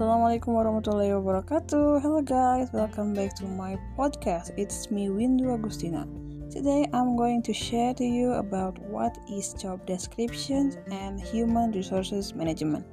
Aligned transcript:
Assalamualaikum 0.00 0.56
warahmatullahi 0.56 1.12
wabarakatuh. 1.12 2.00
Hello 2.00 2.24
guys, 2.24 2.72
welcome 2.72 3.12
back 3.12 3.36
to 3.36 3.44
my 3.44 3.76
podcast. 4.00 4.48
It's 4.56 4.88
me 4.88 5.12
Windu 5.12 5.52
Agustina. 5.52 6.08
Today 6.48 6.88
I'm 6.96 7.20
going 7.20 7.44
to 7.44 7.52
share 7.52 7.92
to 8.00 8.06
you 8.08 8.32
about 8.40 8.80
what 8.88 9.20
is 9.28 9.52
job 9.60 9.84
description 9.84 10.72
and 10.88 11.20
human 11.20 11.76
resources 11.76 12.32
management. 12.32 12.88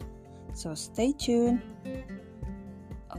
So 0.51 0.75
stay 0.75 1.15
tuned. 1.15 1.63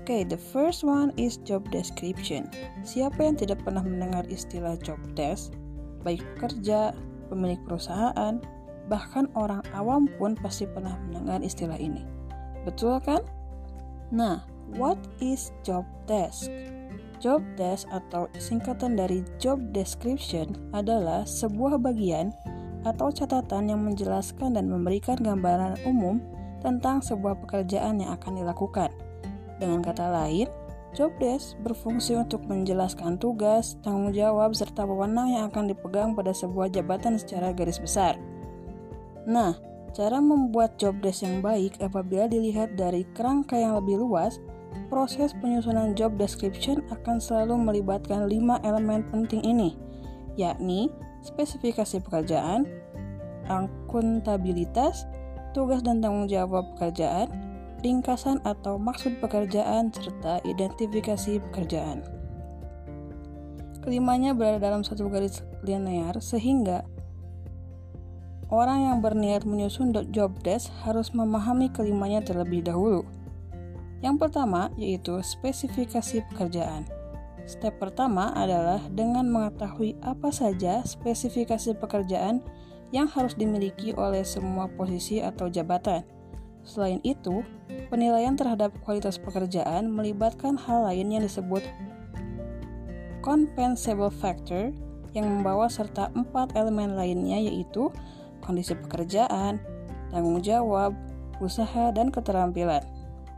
Okay, 0.05 0.20
the 0.20 0.36
first 0.36 0.84
one 0.84 1.16
is 1.16 1.41
job 1.41 1.64
description. 1.73 2.52
Siapa 2.84 3.16
yang 3.25 3.41
tidak 3.41 3.64
pernah 3.64 3.80
mendengar 3.80 4.29
istilah 4.29 4.77
job 4.84 5.00
desk? 5.16 5.57
Baik 6.05 6.20
pekerja, 6.36 6.93
pemilik 7.32 7.57
perusahaan, 7.64 8.36
bahkan 8.93 9.32
orang 9.32 9.64
awam 9.73 10.12
pun 10.20 10.36
pasti 10.36 10.68
pernah 10.68 10.93
mendengar 11.09 11.41
istilah 11.41 11.80
ini. 11.80 12.05
Betul 12.69 13.00
kan? 13.00 13.25
Nah, 14.09 14.41
what 14.77 14.97
is 15.21 15.53
job 15.61 15.85
desk? 16.09 16.48
Job 17.19 17.43
desk 17.59 17.85
atau 17.91 18.31
singkatan 18.39 18.95
dari 18.95 19.27
job 19.43 19.59
description 19.75 20.55
adalah 20.71 21.27
sebuah 21.27 21.83
bagian 21.83 22.31
atau 22.87 23.11
catatan 23.11 23.69
yang 23.75 23.83
menjelaskan 23.83 24.55
dan 24.55 24.71
memberikan 24.71 25.19
gambaran 25.19 25.83
umum 25.84 26.23
tentang 26.62 27.03
sebuah 27.03 27.37
pekerjaan 27.43 28.01
yang 28.01 28.15
akan 28.15 28.41
dilakukan. 28.41 28.91
Dengan 29.59 29.83
kata 29.83 30.07
lain, 30.09 30.47
job 30.95 31.11
desk 31.19 31.59
berfungsi 31.67 32.15
untuk 32.15 32.47
menjelaskan 32.47 33.19
tugas, 33.19 33.77
tanggung 33.83 34.15
jawab, 34.15 34.55
serta 34.55 34.87
wewenang 34.87 35.34
yang 35.34 35.45
akan 35.51 35.69
dipegang 35.69 36.15
pada 36.15 36.31
sebuah 36.31 36.70
jabatan 36.70 37.19
secara 37.19 37.51
garis 37.51 37.83
besar. 37.83 38.15
Nah, 39.29 39.59
cara 39.97 40.20
membuat 40.20 40.77
job 40.77 40.98
desk 41.01 41.24
yang 41.24 41.41
baik 41.41 41.77
apabila 41.80 42.28
dilihat 42.28 42.77
dari 42.77 43.06
kerangka 43.16 43.56
yang 43.56 43.77
lebih 43.78 44.00
luas, 44.00 44.41
proses 44.89 45.36
penyusunan 45.39 45.92
job 45.97 46.17
description 46.17 46.84
akan 46.92 47.20
selalu 47.20 47.56
melibatkan 47.56 48.28
lima 48.28 48.61
elemen 48.64 49.05
penting 49.09 49.44
ini, 49.44 49.77
yakni 50.36 50.89
spesifikasi 51.25 52.00
pekerjaan, 52.05 52.64
akuntabilitas, 53.48 55.09
tugas 55.56 55.81
dan 55.84 56.00
tanggung 56.05 56.28
jawab 56.28 56.64
pekerjaan, 56.77 57.28
ringkasan 57.83 58.42
atau 58.44 58.77
maksud 58.77 59.19
pekerjaan, 59.22 59.91
serta 59.92 60.41
identifikasi 60.44 61.41
pekerjaan. 61.50 62.05
Kelimanya 63.83 64.36
berada 64.36 64.61
dalam 64.69 64.84
satu 64.84 65.09
garis 65.09 65.41
linear 65.64 66.19
sehingga 66.20 66.84
orang 68.48 68.88
yang 68.88 68.96
berniat 69.04 69.44
menyusun 69.44 69.92
job 70.12 70.32
desk 70.44 70.72
harus 70.84 71.12
memahami 71.12 71.68
kelimanya 71.68 72.24
terlebih 72.24 72.64
dahulu. 72.64 73.04
Yang 74.00 74.16
pertama 74.28 74.72
yaitu 74.78 75.20
spesifikasi 75.20 76.24
pekerjaan. 76.32 76.88
Step 77.48 77.80
pertama 77.80 78.28
adalah 78.36 78.80
dengan 78.92 79.24
mengetahui 79.32 79.96
apa 80.04 80.28
saja 80.28 80.84
spesifikasi 80.84 81.80
pekerjaan 81.80 82.44
yang 82.92 83.08
harus 83.08 83.36
dimiliki 83.36 83.96
oleh 83.96 84.20
semua 84.24 84.69
posisi 84.69 85.20
atau 85.24 85.48
jabatan. 85.48 86.04
Selain 86.64 87.00
itu, 87.04 87.41
penilaian 87.88 88.36
terhadap 88.36 88.76
kualitas 88.84 89.16
pekerjaan 89.16 89.88
melibatkan 89.88 90.60
hal 90.60 90.84
lain 90.84 91.08
yang 91.08 91.24
disebut 91.24 91.64
compensable 93.24 94.12
factor 94.12 94.72
yang 95.16 95.24
membawa 95.24 95.72
serta 95.72 96.12
empat 96.12 96.52
elemen 96.52 96.96
lainnya 96.96 97.41
yaitu 97.41 97.88
kondisi 98.48 98.72
pekerjaan, 98.72 99.60
tanggung 100.08 100.41
jawab, 100.41 100.96
usaha, 101.44 101.92
dan 101.92 102.08
keterampilan. 102.08 102.80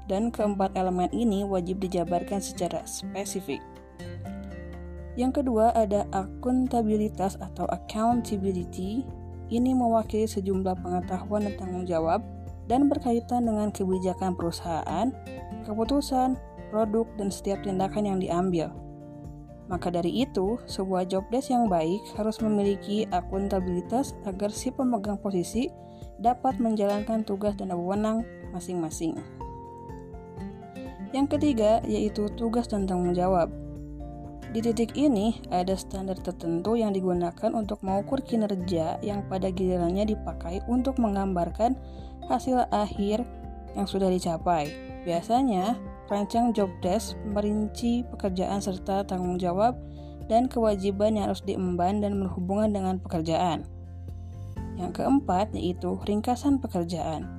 Dan 0.07 0.31
keempat 0.31 0.79
elemen 0.79 1.11
ini 1.11 1.43
wajib 1.43 1.83
dijabarkan 1.83 2.39
secara 2.39 2.87
spesifik. 2.87 3.59
Yang 5.19 5.43
kedua 5.43 5.75
ada 5.75 6.07
akuntabilitas 6.15 7.35
atau 7.43 7.67
accountability. 7.75 9.03
Ini 9.51 9.75
mewakili 9.75 10.31
sejumlah 10.31 10.79
pengetahuan 10.79 11.51
dan 11.51 11.55
tanggung 11.59 11.87
jawab 11.87 12.23
dan 12.71 12.87
berkaitan 12.87 13.51
dengan 13.51 13.75
kebijakan 13.75 14.39
perusahaan, 14.39 15.11
keputusan, 15.67 16.39
produk, 16.71 17.07
dan 17.19 17.35
setiap 17.35 17.59
tindakan 17.67 18.07
yang 18.07 18.19
diambil. 18.23 18.71
Maka 19.71 19.87
dari 19.95 20.27
itu, 20.27 20.59
sebuah 20.67 21.07
job 21.07 21.31
desk 21.31 21.55
yang 21.55 21.71
baik 21.71 22.03
harus 22.19 22.43
memiliki 22.43 23.07
akuntabilitas 23.15 24.19
agar 24.27 24.51
si 24.51 24.75
pemegang 24.75 25.15
posisi 25.23 25.71
dapat 26.19 26.59
menjalankan 26.59 27.23
tugas 27.23 27.55
dan 27.55 27.71
wewenang 27.71 28.27
masing-masing. 28.51 29.15
Yang 31.15 31.39
ketiga 31.39 31.79
yaitu 31.87 32.27
tugas 32.35 32.67
dan 32.67 32.91
tanggung 32.91 33.15
jawab. 33.15 33.47
Di 34.51 34.59
titik 34.59 34.99
ini, 34.99 35.39
ada 35.55 35.79
standar 35.79 36.19
tertentu 36.19 36.75
yang 36.75 36.91
digunakan 36.91 37.55
untuk 37.55 37.79
mengukur 37.87 38.19
kinerja 38.27 38.99
yang 38.99 39.23
pada 39.31 39.47
gilirannya 39.55 40.11
dipakai 40.11 40.59
untuk 40.67 40.99
menggambarkan 40.99 41.79
hasil 42.27 42.67
akhir 42.75 43.23
yang 43.79 43.87
sudah 43.87 44.11
dicapai. 44.11 44.75
Biasanya, 45.07 45.79
rancang 46.11 46.51
job 46.51 46.69
desk 46.83 47.15
merinci 47.23 48.03
pekerjaan 48.11 48.59
serta 48.59 49.07
tanggung 49.07 49.39
jawab 49.39 49.79
dan 50.27 50.51
kewajiban 50.51 51.15
yang 51.15 51.31
harus 51.31 51.43
diemban 51.47 52.03
dan 52.03 52.19
berhubungan 52.19 52.75
dengan 52.75 52.99
pekerjaan. 52.99 53.63
Yang 54.75 55.03
keempat 55.03 55.55
yaitu 55.55 55.99
ringkasan 56.03 56.59
pekerjaan. 56.59 57.31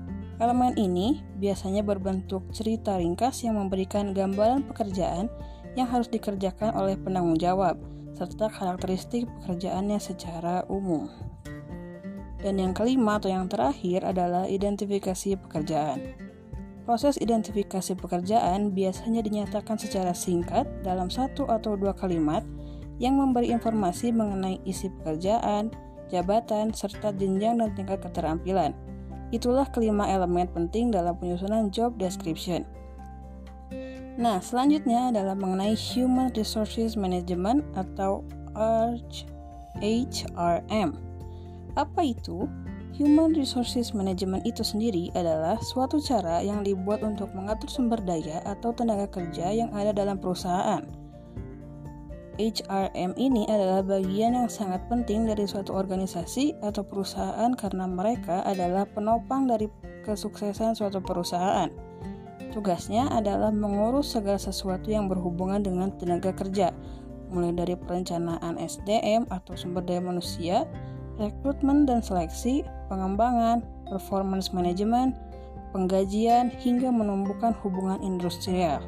Elemen 0.41 0.73
ini 0.79 1.21
biasanya 1.37 1.85
berbentuk 1.85 2.47
cerita 2.49 2.97
ringkas 2.97 3.45
yang 3.45 3.61
memberikan 3.61 4.15
gambaran 4.15 4.65
pekerjaan 4.65 5.29
yang 5.77 5.85
harus 5.87 6.09
dikerjakan 6.09 6.73
oleh 6.73 6.97
penanggung 6.97 7.37
jawab, 7.37 7.77
serta 8.17 8.49
karakteristik 8.49 9.29
pekerjaannya 9.43 10.01
secara 10.01 10.65
umum. 10.67 11.07
Dan 12.41 12.57
yang 12.57 12.73
kelima 12.73 13.21
atau 13.21 13.29
yang 13.29 13.45
terakhir 13.45 14.01
adalah 14.01 14.49
identifikasi 14.49 15.37
pekerjaan. 15.45 16.30
Proses 16.91 17.15
identifikasi 17.23 17.95
pekerjaan 17.95 18.75
biasanya 18.75 19.23
dinyatakan 19.23 19.79
secara 19.79 20.11
singkat 20.11 20.67
dalam 20.83 21.07
satu 21.07 21.47
atau 21.47 21.79
dua 21.79 21.95
kalimat 21.95 22.43
yang 22.99 23.15
memberi 23.15 23.47
informasi 23.47 24.11
mengenai 24.11 24.59
isi 24.67 24.91
pekerjaan, 24.99 25.71
jabatan, 26.11 26.75
serta 26.75 27.15
jenjang 27.15 27.63
dan 27.63 27.71
tingkat 27.79 28.03
keterampilan. 28.03 28.75
Itulah 29.31 29.71
kelima 29.71 30.03
elemen 30.11 30.51
penting 30.51 30.91
dalam 30.91 31.15
penyusunan 31.15 31.71
job 31.71 31.95
description. 31.95 32.67
Nah, 34.19 34.43
selanjutnya 34.43 35.15
adalah 35.15 35.39
mengenai 35.39 35.71
Human 35.95 36.27
Resources 36.35 36.99
Management 36.99 37.63
atau 37.79 38.27
HRM. 39.79 40.91
Apa 41.79 42.01
itu? 42.03 42.51
Human 42.91 43.31
Resources 43.31 43.95
Management 43.95 44.43
itu 44.43 44.67
sendiri 44.67 45.15
adalah 45.15 45.55
suatu 45.63 46.03
cara 46.03 46.43
yang 46.43 46.59
dibuat 46.59 46.99
untuk 47.07 47.31
mengatur 47.31 47.71
sumber 47.71 48.03
daya 48.03 48.43
atau 48.43 48.75
tenaga 48.75 49.07
kerja 49.07 49.47
yang 49.47 49.71
ada 49.71 49.95
dalam 49.95 50.19
perusahaan. 50.19 50.83
HRM 52.35 53.15
ini 53.15 53.47
adalah 53.47 53.79
bagian 53.79 54.35
yang 54.35 54.51
sangat 54.51 54.83
penting 54.91 55.23
dari 55.23 55.47
suatu 55.47 55.71
organisasi 55.71 56.59
atau 56.59 56.83
perusahaan 56.83 57.55
karena 57.55 57.87
mereka 57.87 58.43
adalah 58.43 58.83
penopang 58.83 59.47
dari 59.47 59.71
kesuksesan 60.03 60.75
suatu 60.75 60.99
perusahaan. 60.99 61.71
Tugasnya 62.51 63.07
adalah 63.07 63.55
mengurus 63.55 64.11
segala 64.11 64.35
sesuatu 64.35 64.91
yang 64.91 65.07
berhubungan 65.07 65.63
dengan 65.63 65.95
tenaga 65.95 66.35
kerja, 66.35 66.75
mulai 67.31 67.55
dari 67.55 67.79
perencanaan 67.79 68.59
SDM 68.59 69.31
atau 69.31 69.55
sumber 69.55 69.87
daya 69.87 70.03
manusia, 70.03 70.67
rekrutmen 71.21 71.85
dan 71.85 72.01
seleksi, 72.01 72.65
pengembangan, 72.89 73.61
performance 73.85 74.49
management, 74.49 75.13
penggajian, 75.69 76.49
hingga 76.49 76.89
menumbuhkan 76.89 77.53
hubungan 77.61 78.01
industrial. 78.01 78.81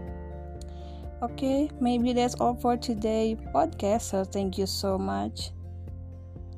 Okay, 1.21 1.71
maybe 1.77 2.11
that's 2.11 2.35
all 2.41 2.57
for 2.57 2.75
today 2.75 3.37
podcast. 3.53 4.11
So 4.11 4.25
thank 4.25 4.57
you 4.57 4.65
so 4.65 4.97
much 4.97 5.53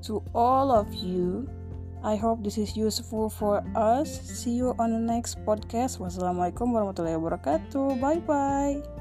to 0.08 0.24
all 0.34 0.74
of 0.74 0.90
you 0.96 1.46
I 2.06 2.16
hope 2.16 2.44
this 2.44 2.62
is 2.62 2.78
useful 2.78 3.34
for 3.34 3.66
us. 3.74 4.22
See 4.22 4.62
you 4.62 4.78
on 4.78 4.94
the 4.94 5.02
next 5.02 5.42
podcast. 5.42 5.98
Wassalamualaikum 5.98 6.70
warahmatullahi 6.70 7.18
wabarakatuh. 7.18 7.98
Bye 7.98 8.22
bye. 8.22 8.95